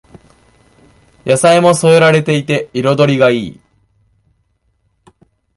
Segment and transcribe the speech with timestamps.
[1.27, 3.61] 野菜も添えられていて彩りがいい